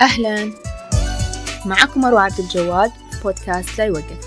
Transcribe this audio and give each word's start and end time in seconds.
أهلا. 0.00 0.52
معكم 1.66 2.00
مروة 2.00 2.20
عبد 2.20 2.38
الجواد 2.38 2.92
بودكاست 3.22 3.78
لا 3.78 3.84
يوقف. 3.84 4.26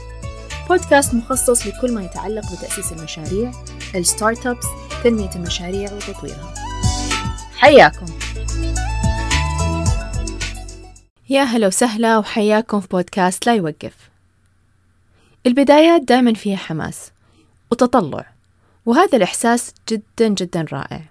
بودكاست 0.69 1.13
مخصص 1.13 1.67
لكل 1.67 1.91
ما 1.93 2.03
يتعلق 2.03 2.43
بتأسيس 2.53 2.91
المشاريع 2.91 3.51
الستارت 3.95 4.47
ابس 4.47 4.65
تنمية 5.03 5.29
المشاريع 5.35 5.93
وتطويرها. 5.93 6.53
حياكم. 7.57 8.05
يا 11.29 11.43
هلا 11.43 11.67
وسهلا 11.67 12.17
وحياكم 12.17 12.79
في 12.79 12.87
بودكاست 12.87 13.45
لا 13.45 13.55
يوقف. 13.55 13.93
البدايات 15.45 16.01
دائما 16.01 16.33
فيها 16.33 16.57
حماس 16.57 17.11
وتطلع 17.71 18.25
وهذا 18.85 19.17
الإحساس 19.17 19.73
جدا 19.89 20.27
جدا 20.27 20.65
رائع. 20.73 21.01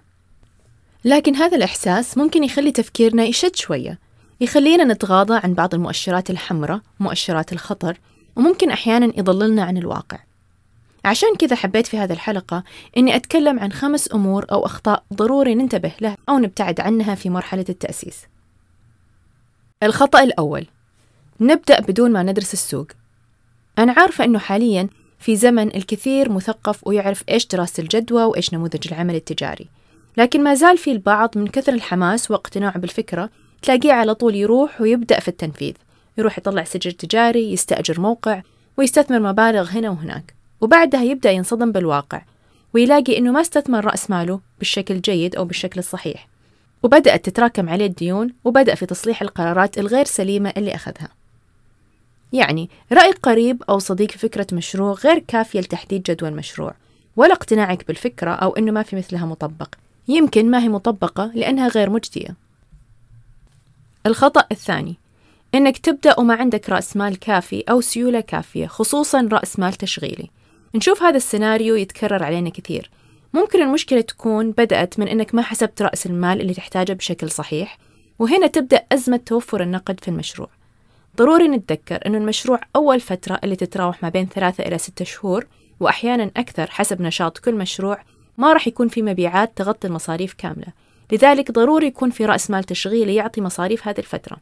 لكن 1.05 1.35
هذا 1.35 1.57
الإحساس 1.57 2.17
ممكن 2.17 2.43
يخلي 2.43 2.71
تفكيرنا 2.71 3.23
يشد 3.23 3.55
شوية 3.55 4.10
يخلينا 4.41 4.83
نتغاضى 4.83 5.39
عن 5.43 5.53
بعض 5.53 5.73
المؤشرات 5.73 6.29
الحمراء 6.29 6.81
مؤشرات 6.99 7.53
الخطر 7.53 7.97
وممكن 8.35 8.69
أحيانا 8.69 9.05
يضللنا 9.05 9.63
عن 9.63 9.77
الواقع. 9.77 10.19
عشان 11.05 11.35
كذا 11.35 11.55
حبيت 11.55 11.87
في 11.87 11.97
هذه 11.97 12.13
الحلقة 12.13 12.63
إني 12.97 13.15
أتكلم 13.15 13.59
عن 13.59 13.71
خمس 13.71 14.13
أمور 14.13 14.45
أو 14.51 14.65
أخطاء 14.65 15.03
ضروري 15.13 15.55
ننتبه 15.55 15.91
له 16.01 16.15
أو 16.29 16.39
نبتعد 16.39 16.79
عنها 16.79 17.15
في 17.15 17.29
مرحلة 17.29 17.65
التأسيس. 17.69 18.25
الخطأ 19.83 20.23
الأول. 20.23 20.65
نبدأ 21.39 21.79
بدون 21.79 22.11
ما 22.11 22.23
ندرس 22.23 22.53
السوق. 22.53 22.87
أنا 23.79 23.93
عارفة 23.97 24.23
أنه 24.23 24.39
حاليا 24.39 24.89
في 25.19 25.35
زمن 25.35 25.75
الكثير 25.75 26.31
مثقف 26.31 26.87
ويعرف 26.87 27.23
إيش 27.29 27.47
دراسة 27.47 27.81
الجدوى 27.81 28.23
وإيش 28.23 28.53
نموذج 28.53 28.87
العمل 28.87 29.15
التجاري. 29.15 29.67
لكن 30.17 30.43
ما 30.43 30.53
زال 30.53 30.77
في 30.77 30.91
البعض 30.91 31.37
من 31.37 31.47
كثر 31.47 31.73
الحماس 31.73 32.31
واقتناعه 32.31 32.77
بالفكرة 32.79 33.29
تلاقيه 33.61 33.93
على 33.93 34.15
طول 34.15 34.35
يروح 34.35 34.81
ويبدأ 34.81 35.19
في 35.19 35.27
التنفيذ. 35.27 35.73
يروح 36.17 36.37
يطلع 36.37 36.63
سجل 36.63 36.91
تجاري 36.91 37.53
يستأجر 37.53 37.99
موقع 37.99 38.41
ويستثمر 38.77 39.19
مبالغ 39.19 39.69
هنا 39.69 39.89
وهناك. 39.89 40.33
وبعدها 40.61 41.03
يبدأ 41.03 41.31
ينصدم 41.31 41.71
بالواقع 41.71 42.21
ويلاقي 42.73 43.17
إنه 43.17 43.31
ما 43.31 43.41
استثمر 43.41 43.85
رأس 43.85 44.09
ماله 44.09 44.39
بالشكل 44.59 44.93
الجيد 44.93 45.35
أو 45.35 45.45
بالشكل 45.45 45.79
الصحيح. 45.79 46.27
وبدأت 46.83 47.25
تتراكم 47.25 47.69
عليه 47.69 47.85
الديون 47.85 48.33
وبدأ 48.43 48.75
في 48.75 48.85
تصليح 48.85 49.21
القرارات 49.21 49.77
الغير 49.77 50.05
سليمة 50.05 50.53
اللي 50.57 50.75
أخذها. 50.75 51.09
يعني 52.33 52.69
رأي 52.91 53.11
قريب 53.11 53.63
أو 53.69 53.79
صديق 53.79 54.11
في 54.11 54.17
فكرة 54.17 54.47
مشروع 54.53 54.93
غير 54.93 55.19
كافية 55.19 55.59
لتحديد 55.59 56.03
جدوى 56.03 56.29
المشروع 56.29 56.73
ولا 57.15 57.33
اقتناعك 57.33 57.87
بالفكرة 57.87 58.31
أو 58.31 58.49
إنه 58.49 58.71
ما 58.71 58.83
في 58.83 58.95
مثلها 58.95 59.25
مطبق. 59.25 59.67
يمكن 60.07 60.51
ما 60.51 60.63
هي 60.63 60.69
مطبقة 60.69 61.31
لأنها 61.35 61.67
غير 61.67 61.89
مجدية. 61.89 62.35
الخطأ 64.05 64.45
الثاني 64.51 64.95
إنك 65.55 65.77
تبدأ 65.77 66.19
وما 66.19 66.33
عندك 66.33 66.69
رأس 66.69 66.97
مال 66.97 67.19
كافي 67.19 67.63
أو 67.69 67.81
سيولة 67.81 68.19
كافية 68.19 68.67
خصوصا 68.67 69.29
رأس 69.31 69.59
مال 69.59 69.73
تشغيلي. 69.73 70.29
نشوف 70.75 71.03
هذا 71.03 71.17
السيناريو 71.17 71.75
يتكرر 71.75 72.23
علينا 72.23 72.49
كثير. 72.49 72.89
ممكن 73.33 73.61
المشكلة 73.61 74.01
تكون 74.01 74.51
بدأت 74.51 74.99
من 74.99 75.07
إنك 75.07 75.35
ما 75.35 75.41
حسبت 75.41 75.81
رأس 75.81 76.05
المال 76.05 76.41
اللي 76.41 76.53
تحتاجه 76.53 76.93
بشكل 76.93 77.31
صحيح 77.31 77.77
وهنا 78.19 78.47
تبدأ 78.47 78.83
أزمة 78.91 79.17
توفر 79.17 79.61
النقد 79.61 79.99
في 79.99 80.07
المشروع. 80.07 80.49
ضروري 81.17 81.47
نتذكر 81.47 81.99
أن 82.05 82.15
المشروع 82.15 82.59
أول 82.75 82.99
فترة 82.99 83.39
اللي 83.43 83.55
تتراوح 83.55 84.03
ما 84.03 84.09
بين 84.09 84.27
ثلاثة 84.27 84.63
إلى 84.63 84.77
ستة 84.77 85.05
شهور 85.05 85.47
وأحيانا 85.79 86.31
أكثر 86.37 86.69
حسب 86.69 87.01
نشاط 87.01 87.37
كل 87.37 87.55
مشروع 87.55 88.03
ما 88.37 88.53
راح 88.53 88.67
يكون 88.67 88.87
في 88.87 89.01
مبيعات 89.01 89.51
تغطي 89.55 89.87
المصاريف 89.87 90.33
كاملة. 90.33 90.73
لذلك 91.11 91.51
ضروري 91.51 91.87
يكون 91.87 92.09
في 92.09 92.25
رأس 92.25 92.51
مال 92.51 92.63
تشغيلي 92.63 93.15
يعطي 93.15 93.41
مصاريف 93.41 93.87
هذه 93.87 93.99
الفترة. 93.99 94.37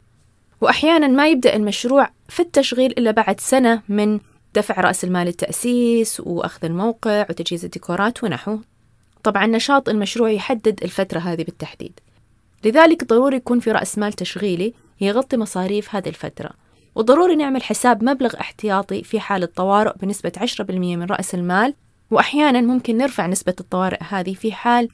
وأحيانا 0.61 1.07
ما 1.07 1.27
يبدأ 1.27 1.55
المشروع 1.55 2.09
في 2.29 2.39
التشغيل 2.39 2.91
إلا 2.91 3.11
بعد 3.11 3.39
سنة 3.39 3.81
من 3.89 4.19
دفع 4.55 4.81
رأس 4.81 5.03
المال 5.03 5.27
التأسيس 5.27 6.19
وأخذ 6.19 6.65
الموقع 6.65 7.25
وتجهيز 7.29 7.65
الديكورات 7.65 8.23
ونحو 8.23 8.57
طبعا 9.23 9.45
نشاط 9.45 9.89
المشروع 9.89 10.29
يحدد 10.29 10.83
الفترة 10.83 11.19
هذه 11.19 11.43
بالتحديد. 11.43 11.99
لذلك 12.65 13.03
ضروري 13.03 13.35
يكون 13.35 13.59
في 13.59 13.71
رأس 13.71 13.97
مال 13.97 14.13
تشغيلي 14.13 14.73
يغطي 15.01 15.37
مصاريف 15.37 15.95
هذه 15.95 16.09
الفترة. 16.09 16.49
وضروري 16.95 17.35
نعمل 17.35 17.63
حساب 17.63 18.03
مبلغ 18.03 18.39
احتياطي 18.39 19.03
في 19.03 19.19
حال 19.19 19.43
الطوارئ 19.43 19.93
بنسبة 20.01 20.31
10% 20.37 20.71
من 20.71 21.03
رأس 21.03 21.35
المال. 21.35 21.73
وأحيانا 22.11 22.61
ممكن 22.61 22.97
نرفع 22.97 23.27
نسبة 23.27 23.55
الطوارئ 23.59 23.99
هذه 24.09 24.33
في 24.33 24.51
حال 24.51 24.89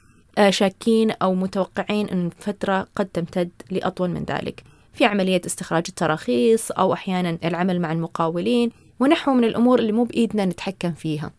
شاكين 0.50 1.10
أو 1.10 1.34
متوقعين 1.34 2.08
أن 2.08 2.26
الفترة 2.26 2.86
قد 2.96 3.06
تمتد 3.06 3.50
لأطول 3.70 4.10
من 4.10 4.24
ذلك. 4.24 4.62
في 4.92 5.04
عملية 5.04 5.40
استخراج 5.46 5.84
التراخيص 5.88 6.70
أو 6.70 6.92
أحيانا 6.92 7.38
العمل 7.44 7.80
مع 7.80 7.92
المقاولين 7.92 8.70
ونحو 9.00 9.34
من 9.34 9.44
الأمور 9.44 9.78
اللي 9.78 9.92
مو 9.92 10.04
بإيدنا 10.04 10.44
نتحكم 10.44 10.92
فيها. 10.92 11.30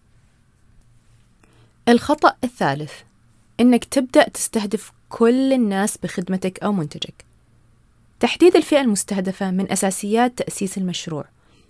الخطأ 1.90 2.34
الثالث 2.44 2.94
إنك 3.60 3.86
تبدأ 3.86 4.30
تستهدف 4.30 4.92
كل 5.10 5.54
الناس 5.54 5.98
بخدمتك 5.98 6.64
أو 6.64 6.72
منتجك. 6.72 7.26
تحديد 8.20 8.56
الفئة 8.56 8.82
المستهدفة 8.82 9.52
من 9.52 9.72
أساسيات 9.72 10.38
تأسيس 10.38 10.78
المشروع. 10.78 11.26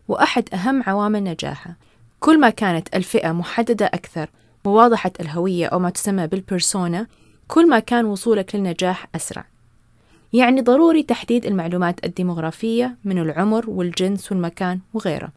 وأحد 0.08 0.54
أهم 0.54 0.84
عوامل 0.84 1.24
نجاحه 1.24 1.76
كل 2.20 2.40
ما 2.40 2.50
كانت 2.50 2.96
الفئة 2.96 3.32
محددة 3.32 3.86
أكثر 3.86 4.30
وواضحة 4.68 5.12
الهوية 5.20 5.66
أو 5.68 5.80
ما 5.80 5.90
تسمى 5.90 6.28
بالبرسونا 6.28 7.08
كل 7.48 7.70
ما 7.70 7.80
كان 7.80 8.06
وصولك 8.06 8.56
للنجاح 8.56 9.08
أسرع. 9.16 9.46
يعني 10.34 10.62
ضروري 10.62 11.04
تحديد 11.04 11.46
المعلومات 11.46 12.06
الديموغرافية 12.06 12.98
من 13.04 13.20
العمر 13.20 13.70
والجنس 13.70 14.32
والمكان 14.32 14.80
وغيره. 14.94 15.32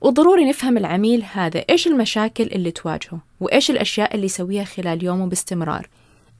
وضروري 0.00 0.48
نفهم 0.48 0.76
العميل 0.76 1.24
هذا 1.32 1.64
إيش 1.70 1.86
المشاكل 1.86 2.44
اللي 2.44 2.70
تواجهه 2.70 3.18
وإيش 3.40 3.70
الأشياء 3.70 4.14
اللي 4.14 4.26
يسويها 4.26 4.64
خلال 4.64 5.04
يومه 5.04 5.26
باستمرار. 5.26 5.88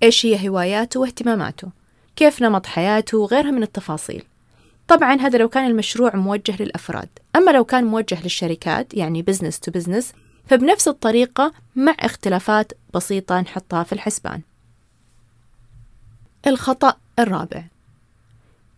إيش 0.02 0.26
هي 0.26 0.48
هواياته 0.48 1.00
واهتماماته؟ 1.00 1.68
كيف 2.16 2.42
نمط 2.42 2.66
حياته؟ 2.66 3.18
وغيرها 3.18 3.50
من 3.50 3.62
التفاصيل. 3.62 4.22
طبعا 4.88 5.14
هذا 5.14 5.38
لو 5.38 5.48
كان 5.48 5.66
المشروع 5.70 6.16
موجه 6.16 6.62
للأفراد. 6.62 7.08
أما 7.36 7.50
لو 7.50 7.64
كان 7.64 7.84
موجه 7.84 8.22
للشركات 8.22 8.94
يعني 8.94 9.22
business 9.22 9.60
to 9.60 9.70
business 9.70 10.12
فبنفس 10.46 10.88
الطريقة 10.88 11.52
مع 11.76 11.96
اختلافات 12.00 12.72
بسيطة 12.94 13.40
نحطها 13.40 13.82
في 13.82 13.92
الحسبان. 13.92 14.40
الخطأ 16.46 16.96
الرابع. 17.18 17.64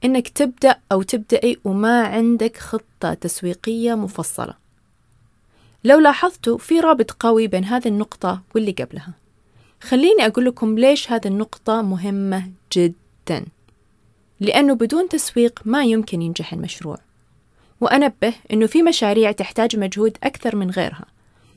إنك 0.05 0.29
تبدأ 0.29 0.77
أو 0.93 1.03
تبدأي 1.03 1.59
وما 1.65 2.07
عندك 2.07 2.57
خطة 2.57 3.15
تسويقية 3.15 3.95
مفصلة. 3.95 4.55
لو 5.85 5.99
لاحظتوا 5.99 6.59
في 6.59 6.81
رابط 6.81 7.11
قوي 7.11 7.47
بين 7.47 7.65
هذه 7.65 7.89
النقطة 7.89 8.41
واللي 8.55 8.73
قبلها. 8.73 9.13
خليني 9.81 10.27
أقول 10.27 10.45
لكم 10.45 10.79
ليش 10.79 11.13
هذه 11.13 11.27
النقطة 11.27 11.83
مهمة 11.83 12.51
جدا. 12.73 13.45
لأنه 14.41 14.75
بدون 14.75 15.09
تسويق 15.09 15.61
ما 15.65 15.85
يمكن 15.85 16.23
ينجح 16.23 16.53
المشروع. 16.53 16.99
وأنبه 17.81 18.35
أنه 18.53 18.67
في 18.67 18.83
مشاريع 18.83 19.33
تحتاج 19.33 19.77
مجهود 19.77 20.17
أكثر 20.23 20.57
من 20.57 20.71
غيرها. 20.71 21.05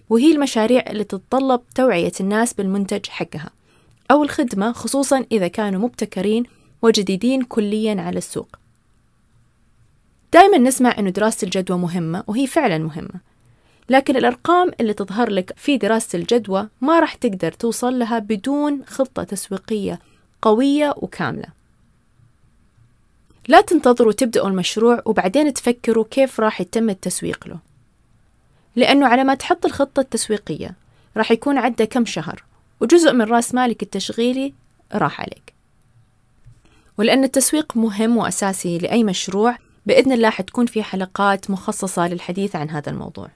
وهي 0.09 0.31
المشاريع 0.31 0.84
اللي 0.88 1.03
تتطلب 1.03 1.62
توعية 1.75 2.12
الناس 2.20 2.53
بالمنتج 2.53 3.06
حقها. 3.09 3.50
أو 4.12 4.24
الخدمة 4.24 4.72
خصوصا 4.72 5.25
إذا 5.31 5.47
كانوا 5.47 5.81
مبتكرين 5.81 6.44
وجديدين 6.81 7.42
كليا 7.42 8.02
على 8.02 8.18
السوق. 8.18 8.56
دائما 10.34 10.58
نسمع 10.58 10.96
أنه 11.00 11.09
دراسة 11.09 11.46
الجدوى 11.46 11.78
مهمة 11.78 12.24
وهي 12.28 12.47
فعلا 12.47 12.78
مهمة. 12.78 13.30
لكن 13.90 14.18
الأرقام 14.18 14.72
اللي 14.80 14.94
تظهر 14.94 15.30
لك 15.30 15.53
في 15.58 15.78
دراسة 15.78 16.20
الجدوى 16.20 16.68
ما 16.81 17.00
راح 17.00 17.14
تقدر 17.14 17.52
توصل 17.52 18.00
لها 18.00 18.20
بدون 18.20 18.86
خطة 18.86 19.24
تسويقية 19.24 20.00
قوية 20.41 20.94
وكاملة. 20.97 21.47
لا 23.47 23.62
تنتظروا 23.62 24.12
تبدأوا 24.12 24.47
المشروع 24.47 25.02
وبعدين 25.05 25.53
تفكروا 25.53 26.05
كيف 26.12 26.40
راح 26.40 26.62
يتم 26.62 26.90
التسويق 26.90 27.47
له. 27.47 27.68
لأنه 28.75 29.07
على 29.07 29.23
ما 29.23 29.33
تحط 29.33 29.66
الخطة 29.66 29.99
التسويقية 29.99 30.75
راح 31.17 31.31
يكون 31.31 31.57
عدى 31.57 31.85
كم 31.85 32.05
شهر 32.05 32.43
وجزء 32.79 33.13
من 33.13 33.25
رأس 33.25 33.53
مالك 33.53 33.83
التشغيلي 33.83 34.53
راح 34.93 35.21
عليك. 35.21 35.53
ولأن 36.97 37.23
التسويق 37.23 37.77
مهم 37.77 38.17
وأساسي 38.17 38.77
لأي 38.77 39.03
مشروع 39.03 39.57
بإذن 39.85 40.11
الله 40.11 40.29
حتكون 40.29 40.66
في 40.66 40.83
حلقات 40.83 41.49
مخصصة 41.49 42.07
للحديث 42.07 42.55
عن 42.55 42.69
هذا 42.69 42.91
الموضوع. 42.91 43.29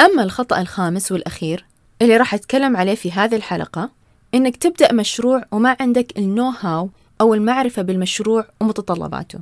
أما 0.00 0.22
الخطأ 0.22 0.60
الخامس 0.60 1.12
والأخير 1.12 1.64
اللي 2.02 2.16
راح 2.16 2.34
أتكلم 2.34 2.76
عليه 2.76 2.94
في 2.94 3.12
هذه 3.12 3.36
الحلقة 3.36 3.90
إنك 4.34 4.56
تبدأ 4.56 4.92
مشروع 4.92 5.44
وما 5.52 5.76
عندك 5.80 6.18
النو 6.18 6.48
هاو 6.48 6.90
أو 7.20 7.34
المعرفة 7.34 7.82
بالمشروع 7.82 8.46
ومتطلباته. 8.60 9.38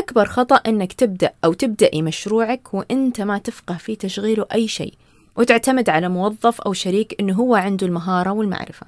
أكبر 0.00 0.24
خطأ 0.24 0.56
إنك 0.56 0.92
تبدأ 0.92 1.32
أو 1.44 1.52
تبدأي 1.52 2.02
مشروعك 2.02 2.74
وإنت 2.74 3.20
ما 3.20 3.38
تفقه 3.38 3.74
في 3.74 3.96
تشغيله 3.96 4.46
أي 4.54 4.68
شيء 4.68 4.94
وتعتمد 5.36 5.88
على 5.90 6.08
موظف 6.08 6.60
أو 6.60 6.72
شريك 6.72 7.16
إنه 7.20 7.34
هو 7.34 7.54
عنده 7.54 7.86
المهارة 7.86 8.30
والمعرفة. 8.30 8.86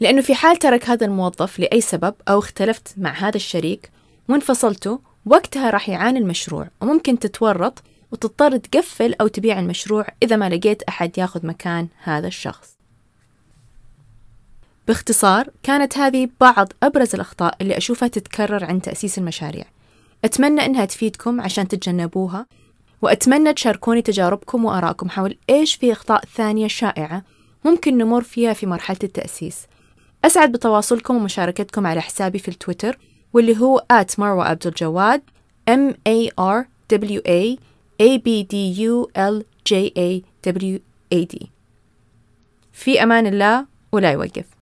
لأنه 0.00 0.20
في 0.20 0.34
حال 0.34 0.56
ترك 0.56 0.88
هذا 0.88 1.06
الموظف 1.06 1.58
لأي 1.58 1.80
سبب 1.80 2.14
أو 2.28 2.38
اختلفت 2.38 2.94
مع 2.96 3.10
هذا 3.10 3.36
الشريك 3.36 3.90
وانفصلتوا 4.28 4.98
وقتها 5.26 5.70
راح 5.70 5.88
يعاني 5.88 6.18
المشروع 6.18 6.68
وممكن 6.80 7.18
تتورط 7.18 7.82
وتضطر 8.12 8.56
تقفل 8.56 9.14
أو 9.20 9.26
تبيع 9.26 9.58
المشروع 9.58 10.06
إذا 10.22 10.36
ما 10.36 10.48
لقيت 10.48 10.82
أحد 10.82 11.18
ياخذ 11.18 11.46
مكان 11.46 11.88
هذا 12.02 12.26
الشخص. 12.26 12.75
باختصار 14.88 15.48
كانت 15.62 15.98
هذه 15.98 16.28
بعض 16.40 16.72
أبرز 16.82 17.14
الأخطاء 17.14 17.56
اللي 17.60 17.76
أشوفها 17.76 18.08
تتكرر 18.08 18.64
عند 18.64 18.80
تأسيس 18.80 19.18
المشاريع. 19.18 19.64
أتمنى 20.24 20.66
إنها 20.66 20.84
تفيدكم 20.84 21.40
عشان 21.40 21.68
تتجنبوها 21.68 22.46
وأتمنى 23.02 23.52
تشاركوني 23.52 24.02
تجاربكم 24.02 24.64
وآراءكم 24.64 25.08
حول 25.08 25.38
إيش 25.50 25.74
في 25.74 25.92
أخطاء 25.92 26.24
ثانية 26.34 26.68
شائعة 26.68 27.22
ممكن 27.64 27.98
نمر 27.98 28.22
فيها 28.22 28.52
في 28.52 28.66
مرحلة 28.66 28.98
التأسيس. 29.04 29.66
أسعد 30.24 30.52
بتواصلكم 30.52 31.16
ومشاركتكم 31.16 31.86
على 31.86 32.00
حسابي 32.00 32.38
في 32.38 32.48
التويتر 32.48 32.98
واللي 33.32 33.60
هو 33.60 33.84
at 33.92 34.18
مروة 34.18 34.44
عبد 34.44 34.66
الجواد 34.66 35.22
M 35.70 35.92
A 36.08 36.30
R 36.40 36.64
W 36.94 37.20
A 37.28 37.58
A 38.02 38.18
B 38.18 38.44
D 38.52 38.54
U 38.78 39.06
L 39.16 39.42
J 39.68 39.90
A 39.98 40.22
W 40.48 40.78
A 41.14 41.26
D. 41.34 41.46
في 42.72 43.02
أمان 43.02 43.26
الله 43.26 43.66
ولا 43.92 44.12
يوقف. 44.12 44.55